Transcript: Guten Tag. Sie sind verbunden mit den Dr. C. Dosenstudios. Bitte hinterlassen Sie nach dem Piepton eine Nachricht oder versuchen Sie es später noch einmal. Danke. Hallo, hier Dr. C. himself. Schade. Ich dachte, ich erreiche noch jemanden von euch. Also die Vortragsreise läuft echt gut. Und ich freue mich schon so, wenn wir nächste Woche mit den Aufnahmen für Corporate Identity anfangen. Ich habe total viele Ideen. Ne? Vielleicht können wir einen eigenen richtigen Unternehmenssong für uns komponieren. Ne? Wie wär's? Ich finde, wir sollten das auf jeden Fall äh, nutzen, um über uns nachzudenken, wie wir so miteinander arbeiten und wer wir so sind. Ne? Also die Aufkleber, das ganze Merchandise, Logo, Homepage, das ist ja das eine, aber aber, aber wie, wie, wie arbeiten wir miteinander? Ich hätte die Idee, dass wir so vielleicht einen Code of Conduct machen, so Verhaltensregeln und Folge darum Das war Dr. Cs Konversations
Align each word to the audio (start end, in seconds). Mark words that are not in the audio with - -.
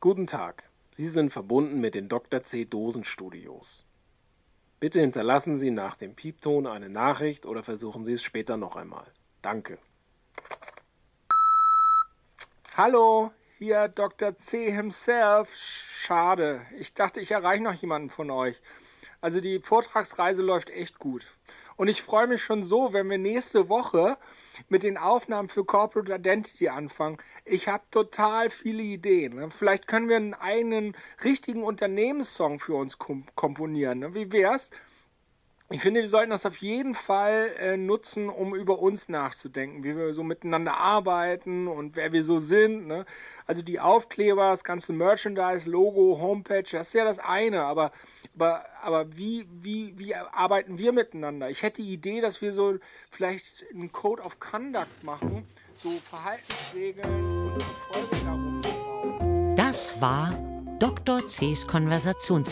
Guten 0.00 0.28
Tag. 0.28 0.62
Sie 0.92 1.08
sind 1.08 1.32
verbunden 1.32 1.80
mit 1.80 1.96
den 1.96 2.08
Dr. 2.08 2.44
C. 2.44 2.64
Dosenstudios. 2.64 3.84
Bitte 4.78 5.00
hinterlassen 5.00 5.56
Sie 5.56 5.72
nach 5.72 5.96
dem 5.96 6.14
Piepton 6.14 6.68
eine 6.68 6.88
Nachricht 6.88 7.44
oder 7.46 7.64
versuchen 7.64 8.04
Sie 8.04 8.12
es 8.12 8.22
später 8.22 8.56
noch 8.56 8.76
einmal. 8.76 9.08
Danke. 9.42 9.78
Hallo, 12.76 13.32
hier 13.58 13.88
Dr. 13.88 14.38
C. 14.38 14.70
himself. 14.70 15.48
Schade. 15.56 16.64
Ich 16.78 16.94
dachte, 16.94 17.18
ich 17.18 17.32
erreiche 17.32 17.64
noch 17.64 17.74
jemanden 17.74 18.10
von 18.10 18.30
euch. 18.30 18.60
Also 19.20 19.40
die 19.40 19.58
Vortragsreise 19.58 20.42
läuft 20.42 20.70
echt 20.70 21.00
gut. 21.00 21.26
Und 21.78 21.86
ich 21.86 22.02
freue 22.02 22.26
mich 22.26 22.42
schon 22.42 22.64
so, 22.64 22.92
wenn 22.92 23.08
wir 23.08 23.18
nächste 23.18 23.68
Woche 23.68 24.18
mit 24.68 24.82
den 24.82 24.98
Aufnahmen 24.98 25.48
für 25.48 25.64
Corporate 25.64 26.12
Identity 26.12 26.68
anfangen. 26.68 27.18
Ich 27.44 27.68
habe 27.68 27.84
total 27.92 28.50
viele 28.50 28.82
Ideen. 28.82 29.36
Ne? 29.36 29.50
Vielleicht 29.56 29.86
können 29.86 30.08
wir 30.08 30.16
einen 30.16 30.34
eigenen 30.34 30.96
richtigen 31.22 31.62
Unternehmenssong 31.62 32.58
für 32.58 32.74
uns 32.74 32.98
komponieren. 32.98 34.00
Ne? 34.00 34.12
Wie 34.12 34.32
wär's? 34.32 34.70
Ich 35.70 35.82
finde, 35.82 36.00
wir 36.00 36.08
sollten 36.08 36.30
das 36.30 36.46
auf 36.46 36.56
jeden 36.56 36.94
Fall 36.96 37.54
äh, 37.60 37.76
nutzen, 37.76 38.28
um 38.28 38.56
über 38.56 38.80
uns 38.80 39.08
nachzudenken, 39.08 39.84
wie 39.84 39.96
wir 39.96 40.14
so 40.14 40.24
miteinander 40.24 40.78
arbeiten 40.78 41.68
und 41.68 41.94
wer 41.94 42.10
wir 42.12 42.24
so 42.24 42.40
sind. 42.40 42.88
Ne? 42.88 43.06
Also 43.46 43.62
die 43.62 43.78
Aufkleber, 43.78 44.50
das 44.50 44.64
ganze 44.64 44.92
Merchandise, 44.92 45.70
Logo, 45.70 46.18
Homepage, 46.20 46.64
das 46.72 46.88
ist 46.88 46.94
ja 46.94 47.04
das 47.04 47.20
eine, 47.20 47.62
aber 47.62 47.92
aber, 48.38 48.64
aber 48.82 49.16
wie, 49.16 49.46
wie, 49.50 49.98
wie 49.98 50.14
arbeiten 50.14 50.78
wir 50.78 50.92
miteinander? 50.92 51.50
Ich 51.50 51.62
hätte 51.62 51.82
die 51.82 51.92
Idee, 51.92 52.20
dass 52.20 52.40
wir 52.40 52.52
so 52.52 52.74
vielleicht 53.10 53.64
einen 53.74 53.90
Code 53.90 54.22
of 54.22 54.38
Conduct 54.38 55.02
machen, 55.02 55.44
so 55.82 55.90
Verhaltensregeln 55.90 57.52
und 57.52 57.62
Folge 57.62 58.24
darum 58.24 59.56
Das 59.56 60.00
war 60.00 60.32
Dr. 60.78 61.20
Cs 61.26 61.66
Konversations 61.66 62.46